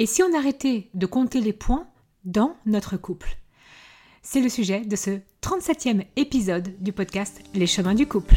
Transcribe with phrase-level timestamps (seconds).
[0.00, 1.88] Et si on arrêtait de compter les points
[2.24, 3.36] dans notre couple?
[4.22, 8.36] C'est le sujet de ce 37e épisode du podcast Les chemins du couple.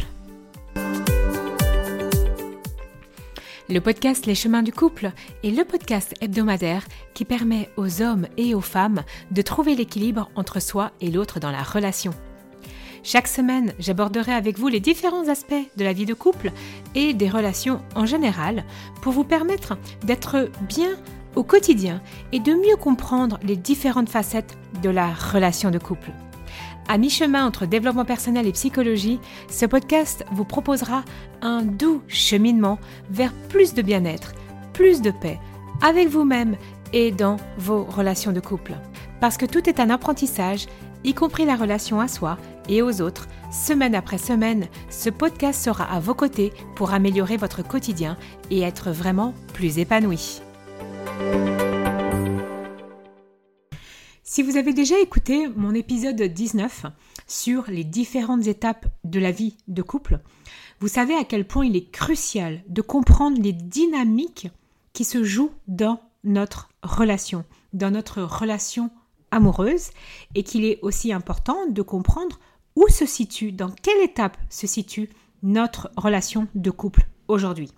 [3.68, 5.12] Le podcast Les chemins du couple
[5.44, 6.84] est le podcast hebdomadaire
[7.14, 11.52] qui permet aux hommes et aux femmes de trouver l'équilibre entre soi et l'autre dans
[11.52, 12.10] la relation.
[13.04, 16.50] Chaque semaine, j'aborderai avec vous les différents aspects de la vie de couple
[16.96, 18.64] et des relations en général
[19.00, 20.96] pour vous permettre d'être bien
[21.36, 22.00] au quotidien
[22.32, 26.10] et de mieux comprendre les différentes facettes de la relation de couple.
[26.88, 31.04] À mi-chemin entre développement personnel et psychologie, ce podcast vous proposera
[31.40, 32.78] un doux cheminement
[33.10, 34.32] vers plus de bien-être,
[34.72, 35.38] plus de paix,
[35.80, 36.56] avec vous-même
[36.92, 38.74] et dans vos relations de couple.
[39.20, 40.66] Parce que tout est un apprentissage,
[41.04, 42.36] y compris la relation à soi
[42.68, 47.66] et aux autres, semaine après semaine, ce podcast sera à vos côtés pour améliorer votre
[47.66, 48.16] quotidien
[48.50, 50.42] et être vraiment plus épanoui.
[54.32, 56.86] Si vous avez déjà écouté mon épisode 19
[57.26, 60.20] sur les différentes étapes de la vie de couple,
[60.80, 64.48] vous savez à quel point il est crucial de comprendre les dynamiques
[64.94, 68.90] qui se jouent dans notre relation, dans notre relation
[69.30, 69.90] amoureuse,
[70.34, 72.40] et qu'il est aussi important de comprendre
[72.74, 75.10] où se situe, dans quelle étape se situe
[75.42, 77.70] notre relation de couple aujourd'hui.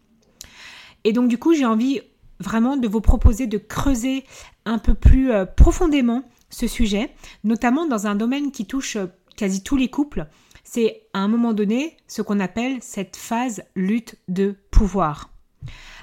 [1.03, 2.01] Et donc du coup, j'ai envie
[2.41, 4.25] vraiment de vous proposer de creuser
[4.65, 7.11] un peu plus euh, profondément ce sujet,
[7.43, 10.27] notamment dans un domaine qui touche euh, quasi tous les couples.
[10.63, 15.31] C'est à un moment donné ce qu'on appelle cette phase lutte de pouvoir.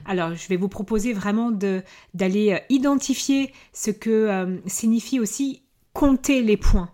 [0.06, 6.58] Alors, je vais vous proposer vraiment d'aller euh, identifier ce que signifie aussi compter les
[6.58, 6.90] points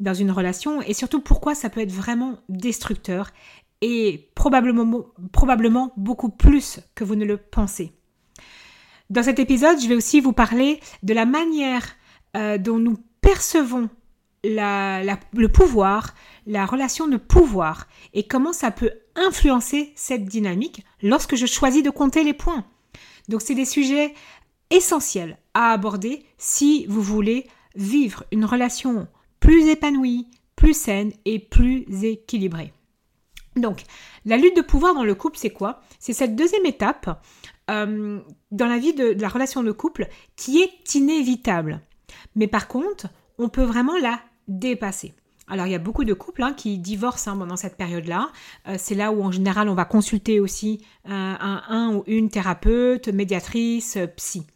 [0.00, 3.32] dans une relation et surtout pourquoi ça peut être vraiment destructeur
[3.80, 7.97] et probablement, probablement beaucoup plus que vous ne le pensez.
[9.10, 11.96] Dans cet épisode, je vais aussi vous parler de la manière
[12.36, 13.88] euh, dont nous percevons
[14.44, 16.14] le pouvoir,
[16.46, 21.90] la relation de pouvoir et comment ça peut influencer cette dynamique lorsque je choisis de
[21.90, 22.64] compter les points.
[23.28, 24.14] Donc c'est des sujets
[24.70, 29.08] essentiels à aborder si vous voulez vivre une relation
[29.40, 32.72] plus épanouie, plus saine et plus équilibrée.
[33.56, 33.82] Donc,
[34.24, 35.80] la lutte de pouvoir dans le couple, c'est quoi?
[35.98, 37.20] C'est cette deuxième étape
[37.70, 38.20] euh,
[38.50, 41.80] dans la vie de, la relation de couple qui est inévitable.
[42.34, 43.08] Mais par contre,
[43.38, 45.14] on peut vraiment la dépasser.
[45.46, 48.30] Alors il y a beaucoup de couples hein, qui divorcent hein, pendant cette période-là.
[48.68, 52.28] Euh, c'est là où en général on va consulter aussi euh, un, un, ou une
[52.28, 54.46] thérapeute, médiatrice, psy.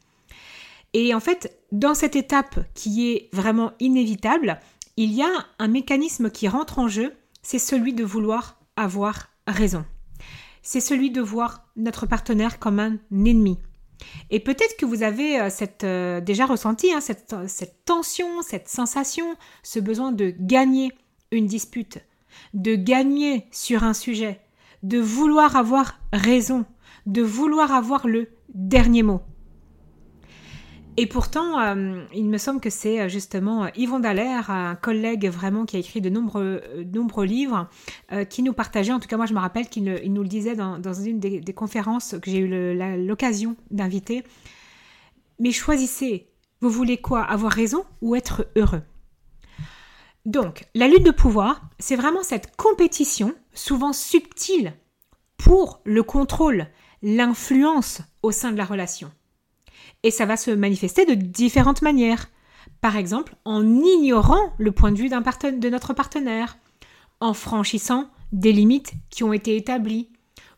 [0.95, 4.61] Et en fait, dans cette étape qui est vraiment inévitable,
[4.99, 9.85] il y a un mécanisme qui rentre en jeu, c'est celui de vouloir avoir raison
[10.63, 13.59] c'est celui de voir notre partenaire comme un ennemi.
[14.31, 18.69] Et peut-être que vous avez euh, cette, euh, déjà ressenti hein, cette, cette tension, cette
[18.69, 20.93] sensation, ce besoin de gagner
[21.31, 21.99] une dispute,
[22.55, 24.41] de gagner sur un sujet,
[24.83, 26.65] de vouloir avoir raison,
[27.07, 29.21] de vouloir avoir le dernier mot.
[30.99, 35.27] Et pourtant, euh, il me semble que c'est euh, justement euh, Yvon Dallaire, un collègue
[35.27, 37.69] vraiment qui a écrit de nombreux, livres,
[38.29, 40.93] qui nous partageait, en tout cas moi je me rappelle qu'il nous le disait dans,
[40.93, 44.25] une des, des, conférences que j'ai eu l'occasion d'inviter.
[45.39, 46.29] Mais choisissez,
[46.61, 48.83] vous voulez quoi Avoir raison ou être heureux?
[50.27, 54.75] Donc, la lutte de pouvoir, c'est vraiment cette compétition, souvent subtile,
[55.37, 56.67] pour le contrôle,
[57.03, 59.11] l'influence au sein de la relation.
[60.03, 62.29] Et ça va se manifester de différentes manières.
[62.81, 66.59] Par exemple, en ignorant le point de vue de notre partenaire,
[67.21, 70.09] en franchissant des limites qui ont été établies,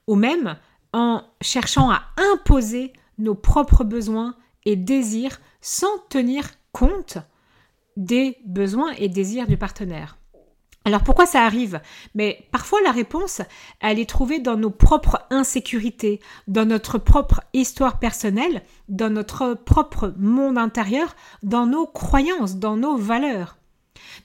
[0.06, 0.56] ou même
[0.92, 7.18] en cherchant à imposer nos propres besoins et désirs sans tenir compte
[7.96, 10.16] des besoins et désirs du partenaire.
[10.86, 11.80] Alors pourquoi ça arrive?
[12.14, 13.40] Mais parfois la réponse,
[13.80, 20.14] elle est trouvée dans nos propres insécurités, dans notre propre histoire personnelle, dans notre propre
[20.18, 23.56] monde intérieur, dans nos croyances, dans nos valeurs.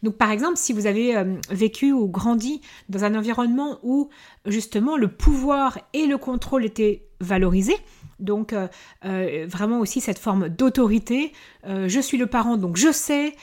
[0.03, 4.09] Donc par exemple, si vous avez euh, vécu ou grandi dans un environnement où
[4.45, 7.77] justement le pouvoir et le contrôle étaient valorisés,
[8.19, 8.67] donc euh,
[9.05, 11.31] euh, vraiment aussi cette forme d'autorité,
[11.65, 13.35] je suis le parent donc je sais,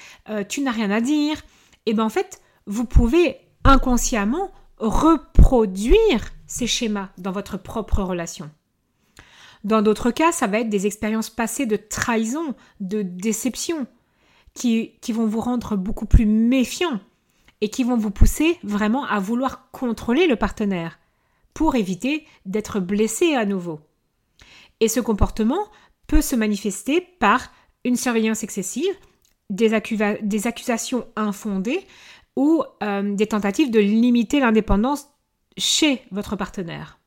[0.48, 1.42] tu n'as rien à dire,
[1.86, 8.50] et bien en fait, vous pouvez inconsciemment reproduire ces schémas dans votre propre relation.
[9.64, 13.86] Dans d'autres cas, ça va être des expériences passées de trahison, de déception,
[14.54, 17.00] qui, vont vous rendre beaucoup plus méfiant
[17.60, 20.98] et qui vont vous pousser vraiment à vouloir contrôler le partenaire
[21.54, 23.80] pour éviter d'être blessé à nouveau.
[24.80, 25.58] Et ce comportement
[26.06, 27.50] peut se manifester par
[27.84, 28.94] une surveillance excessive,
[29.50, 31.86] des, accusations infondées
[32.36, 35.08] ou euh, des tentatives de limiter l'indépendance
[35.56, 36.98] chez votre partenaire.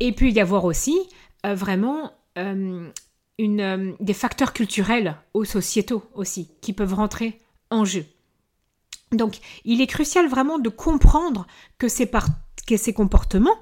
[0.00, 0.96] Et puis il y avoir aussi
[1.44, 2.90] euh, vraiment euh,
[3.38, 8.04] des facteurs culturels ou sociétaux aussi qui peuvent rentrer en jeu.
[9.12, 11.46] Donc il est crucial vraiment de comprendre
[11.78, 12.10] que ces,
[12.66, 13.58] que ces comportements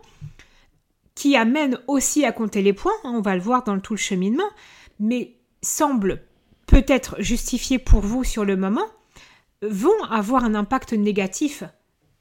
[1.15, 3.99] qui amènent aussi à compter les points, hein, on va le voir dans tout le
[3.99, 4.49] cheminement,
[4.99, 6.23] mais semblent
[6.67, 8.87] peut-être justifiés pour vous sur le moment,
[9.71, 11.65] vont avoir un impact négatif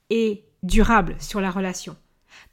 [0.09, 1.95] et durable sur la relation.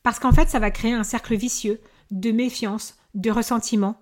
[0.02, 4.00] Parce qu'en fait, ça va créer un cercle vicieux de méfiance, de ressentiment,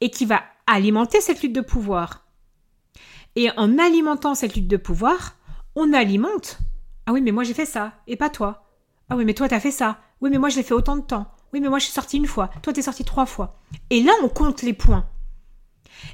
[0.00, 2.26] et qui va alimenter cette lutte de pouvoir.
[3.36, 5.36] Et en alimentant cette lutte de pouvoir,
[5.74, 6.58] on alimente.
[7.06, 8.66] Ah oui, mais moi j'ai fait ça, et pas toi.
[9.08, 10.00] Ah oui, mais toi t'as fait ça.
[10.20, 11.32] Oui, mais moi je l'ai fait autant de temps.
[11.52, 12.50] Oui, mais moi je suis sortie une fois.
[12.62, 13.58] Toi t'es sorti trois fois.
[13.90, 15.06] Et là, on compte les points.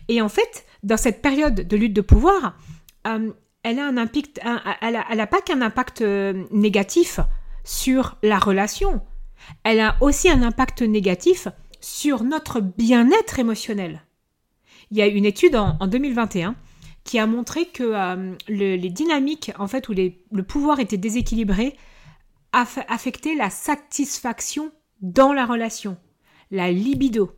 [0.08, 2.56] Et en fait, dans cette période de lutte de pouvoir,
[3.06, 3.32] euh,
[3.70, 7.20] elle a pas qu'un impact euh, négatif
[7.64, 9.02] sur la relation,
[9.64, 11.48] elle a aussi un impact négatif
[11.80, 14.02] sur notre bien-être émotionnel.
[14.90, 16.54] Il y a une étude en, 2021
[17.02, 21.76] qui a montré que euh, les dynamiques, en fait, où le pouvoir était déséquilibré,
[22.52, 24.72] affectaient la satisfaction
[25.02, 25.96] dans la relation,
[26.50, 27.32] la libido,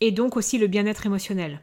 [0.00, 1.60] et donc aussi le bien-être émotionnel.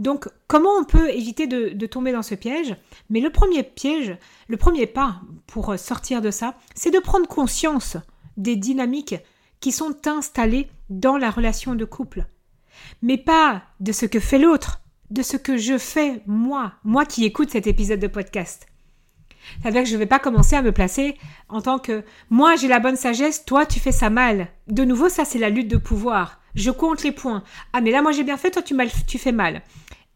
[0.00, 2.74] Donc, comment on peut éviter de, tomber dans ce piège?
[3.10, 4.16] Mais le premier piège,
[4.48, 7.98] le premier pas pour sortir de ça, c'est de prendre conscience
[8.38, 9.16] des dynamiques
[9.60, 12.24] qui sont installées dans la relation de couple.
[13.02, 14.80] Mais pas de ce que fait l'autre,
[15.10, 18.66] de ce que je fais moi, moi qui écoute cet épisode de podcast.
[19.60, 21.16] C'est-à-dire que je ne vais pas commencer à me placer
[21.48, 24.48] en tant que moi j'ai la bonne sagesse, toi tu fais ça mal.
[24.68, 26.40] De nouveau, ça c'est la lutte de pouvoir.
[26.54, 27.42] Je compte les points.
[27.72, 29.62] Ah mais là moi j'ai bien fait, toi tu, fais mal.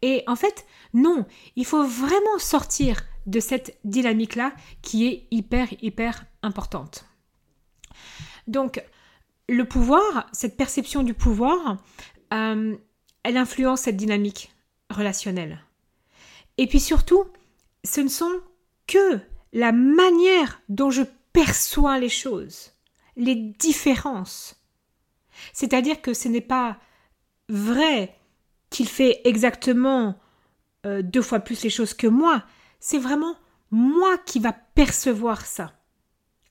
[0.05, 1.25] Et en fait, non,
[1.55, 4.53] il faut vraiment sortir de cette dynamique-là
[4.83, 7.07] qui est hyper, hyper importante.
[8.45, 8.83] Donc,
[9.49, 11.77] le pouvoir, cette perception du pouvoir,
[12.33, 12.77] euh,
[13.23, 14.51] elle influence cette dynamique
[14.91, 15.63] relationnelle.
[16.59, 17.25] Et puis surtout,
[17.83, 18.41] ce ne sont
[18.85, 19.19] que
[19.53, 21.01] la manière dont je
[21.33, 22.73] perçois les choses,
[23.15, 24.63] les différences.
[25.51, 26.77] C'est-à-dire que ce n'est pas
[27.49, 28.14] vrai
[28.75, 30.15] qu'il fait exactement
[30.85, 32.43] euh, deux fois plus les choses que moi.
[32.81, 33.35] C'est vraiment
[33.71, 35.71] moi qui va percevoir ça.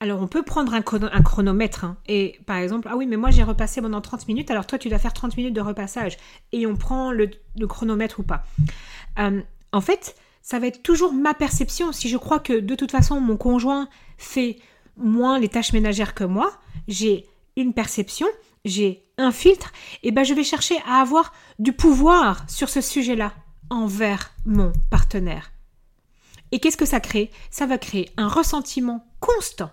[0.00, 3.42] Alors on peut prendre un, chronomètre hein, et par exemple, ah oui mais moi j'ai
[3.42, 6.16] repassé pendant 30 minutes, alors toi tu dois faire 30 minutes de repassage
[6.52, 7.28] et on prend le,
[7.66, 8.44] chronomètre ou pas.
[9.18, 9.42] Euh,
[9.72, 11.92] en fait, ça va être toujours ma perception.
[11.92, 14.56] Si je crois que de toute façon mon conjoint fait
[14.96, 16.50] moins les tâches ménagères que moi,
[16.88, 17.26] j'ai
[17.56, 18.26] une perception
[18.64, 19.72] j'ai un filtre,
[20.02, 23.32] et ben je vais chercher à avoir du pouvoir sur ce sujet-là
[23.70, 25.52] envers mon partenaire.
[26.52, 27.30] Et qu'est-ce que ça crée?
[27.50, 29.70] Ça va créer un ressentiment constant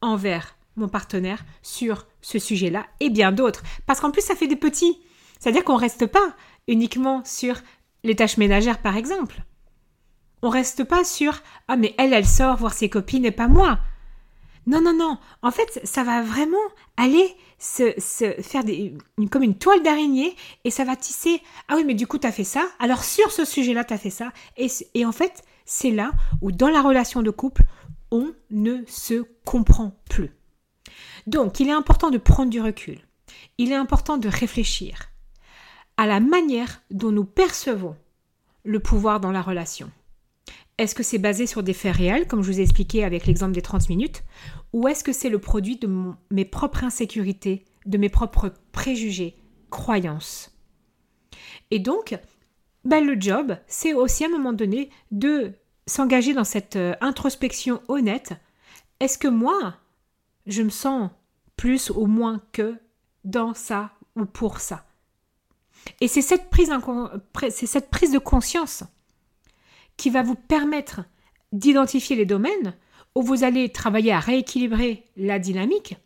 [0.00, 3.62] envers mon partenaire sur ce sujet-là et bien d'autres.
[3.86, 4.98] Parce qu'en plus, ça fait des petits.
[5.38, 6.34] C'est-à-dire qu'on ne reste pas
[6.66, 7.56] uniquement sur
[8.02, 9.42] les tâches ménagères, par exemple.
[10.42, 13.78] On reste pas sur Ah, mais elle, elle sort voir ses copines et pas moi.
[14.66, 15.18] Non, non, non.
[15.42, 16.56] En fait, ça va vraiment
[16.96, 17.92] aller se,
[18.42, 18.62] faire
[19.30, 21.40] comme une toile d'araignée et ça va tisser.
[21.68, 22.66] Ah oui, mais du coup, tu fait ça.
[22.78, 24.32] Alors, sur ce sujet-là, tu as fait ça.
[24.56, 27.62] Et en fait, c'est là où, dans la relation de couple,
[28.10, 30.30] on ne se comprend plus.
[31.26, 33.00] Donc, il est important de prendre du recul.
[33.58, 35.10] Il est important de réfléchir
[35.96, 37.96] à la manière dont nous percevons
[38.64, 39.90] le pouvoir dans la relation.
[40.76, 43.52] Est-ce que c'est basé sur des faits réels, comme je vous ai expliqué avec l'exemple
[43.52, 44.24] des 30 minutes,
[44.72, 45.88] ou est-ce que c'est le produit de
[46.30, 49.36] mes propres insécurités, de mes propres préjugés,
[49.70, 50.50] croyances?
[51.70, 52.18] Et donc,
[52.84, 55.52] ben, le job, c'est aussi à un moment donné de
[55.86, 58.32] s'engager dans cette euh, introspection honnête.
[58.98, 59.76] Est-ce que moi,
[60.46, 61.10] je me sens
[61.56, 62.76] plus ou moins que
[63.24, 64.84] dans ça ou pour ça?
[66.00, 66.70] Et c'est cette prise,
[67.50, 68.84] c'est cette prise de conscience
[69.96, 71.02] qui va vous permettre
[71.52, 72.74] d'identifier les domaines
[73.14, 75.96] où vous allez travailler à rééquilibrer la dynamique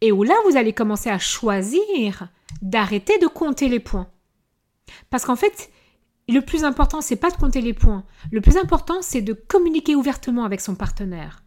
[0.00, 2.28] et où là vous allez commencer à choisir
[2.62, 4.08] d'arrêter de compter les points.
[5.10, 5.70] Parce qu'en fait,
[6.28, 9.94] le plus important c'est pas de compter les points, le plus important c'est de communiquer
[9.94, 11.42] ouvertement avec son partenaire.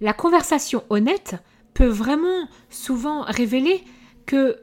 [0.00, 1.36] La conversation honnête
[1.74, 3.82] peut vraiment souvent révéler
[4.26, 4.56] que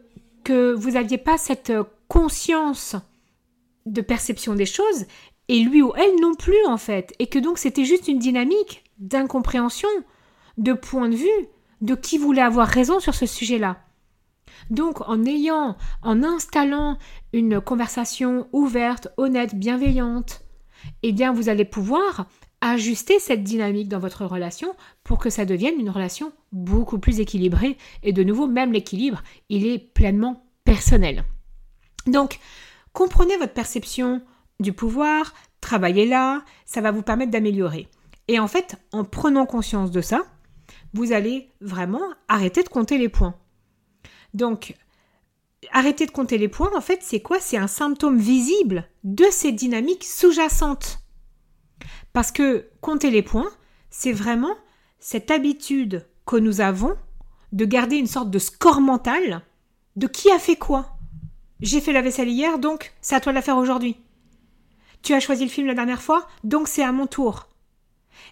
[0.44, 1.74] que vous n'aviez pas cette
[2.08, 2.96] conscience
[3.86, 5.06] de perception des choses
[5.48, 8.84] et lui ou elle non plus en fait, et que donc c'était juste une dynamique
[8.98, 9.90] d'incompréhension,
[10.58, 11.48] de point de vue,
[11.82, 13.78] de qui voulait avoir raison sur ce sujet-là.
[14.70, 16.98] Donc en ayant, en installant
[17.34, 20.42] une conversation ouverte, honnête, bienveillante,
[21.04, 22.28] eh bien vous allez pouvoir
[22.62, 27.78] ajuster cette dynamique dans votre relation pour que ça devienne une relation beaucoup plus équilibrée.
[28.02, 31.26] Et de nouveau, même l'équilibre, il est pleinement personnel.
[32.08, 32.40] Donc,
[32.94, 34.22] comprenez votre perception
[34.60, 37.88] du pouvoir, travaillez là, ça va vous permettre d'améliorer.
[38.28, 40.24] Et en fait, en prenant conscience de ça,
[40.94, 43.36] vous allez vraiment arrêter de compter les points.
[44.34, 44.76] Donc,
[45.72, 47.40] arrêter de compter les points, en fait, c'est quoi?
[47.40, 51.00] C'est un symptôme visible de ces dynamiques sous-jacentes.
[52.14, 53.50] Parce que compter les points,
[53.90, 54.56] c'est vraiment
[55.00, 56.96] cette habitude que nous avons
[57.52, 59.42] de garder une sorte de score mental
[59.96, 60.98] de qui a fait quoi.
[61.62, 63.98] J'ai fait la vaisselle hier, donc c'est à toi de la faire aujourd'hui.
[65.06, 67.48] Tu as choisi le film la dernière fois, donc c'est à mon tour.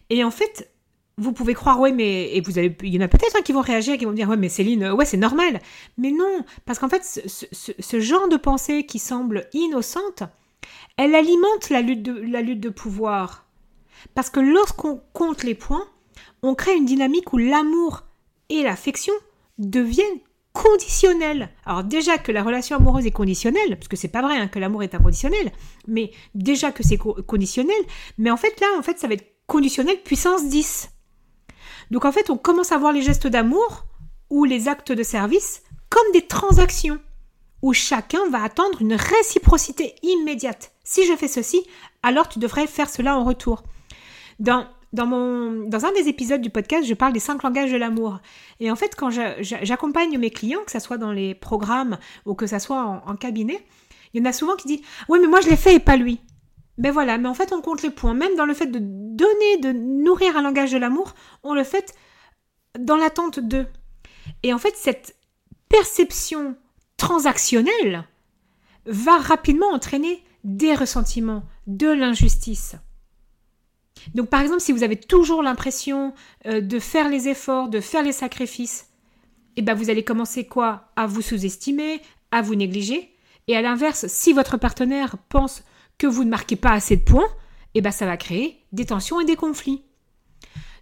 [0.09, 0.73] Et en fait,
[1.17, 3.61] vous pouvez croire, ouais, mais et vous avez, il y en a peut-être qui vont
[3.61, 5.61] réagir, qui vont dire, ouais, mais Céline, ouais, c'est normal.
[5.99, 10.23] Mais non, parce qu'en fait, ce, genre de pensée qui semble innocente,
[10.97, 13.45] elle alimente la lutte de, la lutte de pouvoir.
[14.15, 15.87] Parce que lorsqu'on compte les points,
[16.41, 18.03] on crée une dynamique où l'amour
[18.49, 19.13] et l'affection
[19.59, 20.19] deviennent
[20.53, 21.49] conditionnels.
[21.65, 24.59] Alors déjà que la relation amoureuse est conditionnelle, parce que c'est pas vrai hein, que
[24.59, 25.51] l'amour est inconditionnel,
[25.87, 27.75] mais déjà que c'est conditionnel,
[28.17, 30.89] mais en fait là, en fait, ça va être conditionnel puissance 10.
[31.91, 33.85] Donc en fait, on commence à voir les gestes d'amour
[34.29, 36.99] ou les actes de service comme des transactions,
[37.61, 40.71] où chacun va attendre une réciprocité immédiate.
[40.83, 41.63] Si je fais ceci,
[42.01, 43.63] alors tu devrais faire cela en retour.
[44.39, 48.19] Dans, dans, un des épisodes du podcast, je parle des cinq langages de l'amour.
[48.59, 52.47] Et en fait, quand j'accompagne mes clients, que ce soit dans les programmes ou que
[52.47, 53.65] ce soit en, cabinet,
[54.13, 55.97] il y en a souvent qui disent Oui, mais moi je l'ai fait et pas
[55.97, 56.21] lui.
[56.77, 58.13] Ben voilà, mais en fait, on compte les points.
[58.13, 61.93] Même dans le fait de donner, de nourrir un langage de l'amour, on le fait
[62.79, 63.65] dans l'attente de.
[64.43, 65.15] Et en fait, cette
[65.69, 66.55] perception
[66.97, 68.05] transactionnelle
[68.85, 72.75] va rapidement entraîner des ressentiments, de l'injustice.
[74.15, 76.13] Donc par exemple, si vous avez toujours l'impression
[76.45, 78.89] euh, de faire les efforts, de faire les sacrifices,
[79.55, 80.91] eh ben vous allez commencer quoi?
[80.95, 83.15] À vous sous-estimer, à vous négliger.
[83.47, 85.63] Et à l'inverse, si votre partenaire pense
[85.97, 87.29] que vous ne marquez pas assez de points,
[87.75, 89.83] eh ben ça va créer des tensions et des conflits.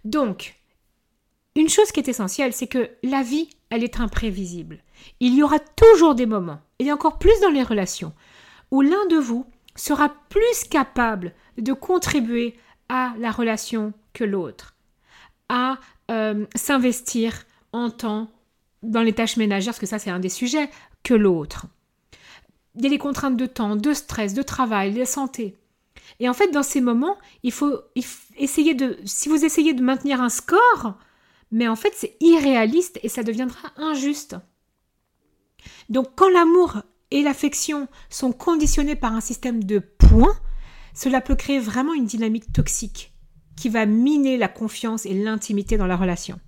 [0.04, 0.54] Donc,
[1.54, 4.78] une chose qui est essentielle, c'est que la vie, elle est imprévisible.
[5.20, 8.14] Il y aura toujours des moments, et encore plus dans les relations,
[8.70, 12.56] où l'un de vous sera plus capable de contribuer
[12.92, 14.76] à la relation que l'autre,
[15.48, 15.78] à
[16.10, 18.30] euh, s'investir en temps
[18.82, 20.68] dans les tâches ménagères, parce que ça c'est un des sujets,
[21.02, 21.64] que l'autre.
[22.74, 25.56] Il y a des contraintes de temps, de stress, de travail, de santé.
[26.20, 27.78] Et en fait, dans ces moments, il faut,
[28.36, 28.98] essayer de...
[29.06, 30.98] Si vous essayez de maintenir un score,
[31.50, 34.36] mais en fait c'est irréaliste et ça deviendra injuste.
[35.88, 40.36] Donc quand l'amour et l'affection sont conditionnés par un système de points,
[40.94, 43.12] cela peut créer vraiment une dynamique toxique
[43.56, 46.38] qui va miner la confiance et l'intimité dans la relation.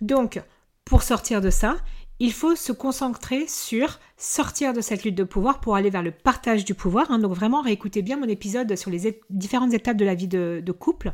[0.00, 0.40] Donc,
[0.84, 1.76] pour sortir de ça,
[2.20, 6.10] il faut se concentrer sur sortir de cette lutte de pouvoir pour aller vers le
[6.10, 7.10] partage du pouvoir.
[7.10, 7.20] Hein.
[7.20, 10.72] Donc vraiment, réécoutez bien mon épisode sur les différentes étapes de la vie de, de
[10.72, 11.12] couple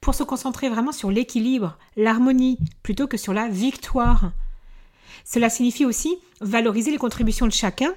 [0.00, 4.32] pour se concentrer vraiment sur l'équilibre, l'harmonie, plutôt que sur la victoire.
[5.24, 7.92] Cela signifie aussi valoriser les contributions de chacun,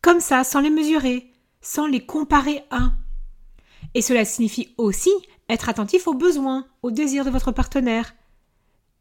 [0.00, 1.27] comme ça, sans les mesurer,
[1.60, 2.92] sans les comparer à.
[3.94, 5.10] Et cela signifie aussi
[5.48, 8.14] être attentif aux besoins, aux désirs de votre partenaire,